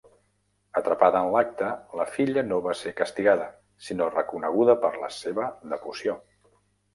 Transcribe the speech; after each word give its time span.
Atrapada 0.79 1.19
en 1.25 1.33
l'acte, 1.35 1.67
la 1.99 2.07
filla 2.13 2.43
no 2.47 2.57
va 2.69 2.73
ser 2.79 2.93
castigada, 3.01 3.45
sinó 3.89 4.09
reconeguda 4.15 4.77
per 4.87 4.93
la 5.05 5.13
seva 5.19 5.47
"devoció". 5.77 6.19